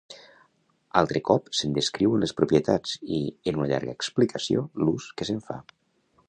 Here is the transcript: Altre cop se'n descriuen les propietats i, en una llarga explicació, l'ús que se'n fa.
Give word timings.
Altre 1.01 1.19
cop 1.27 1.51
se'n 1.59 1.75
descriuen 1.75 2.23
les 2.25 2.33
propietats 2.39 2.95
i, 3.19 3.21
en 3.53 3.61
una 3.61 3.69
llarga 3.73 3.95
explicació, 3.99 4.65
l'ús 4.87 5.11
que 5.21 5.29
se'n 5.31 5.45
fa. 5.53 5.61